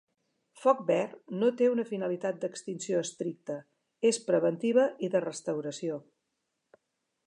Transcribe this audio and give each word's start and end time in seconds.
Foc 0.61 0.79
Verd 0.87 1.35
no 1.41 1.49
té 1.59 1.67
una 1.73 1.85
finalitat 1.91 2.41
d’extinció 2.45 3.03
estricta, 3.03 3.61
és 4.13 4.23
preventiva 4.31 4.91
i 5.09 5.15
de 5.17 5.27
restauració. 5.31 6.05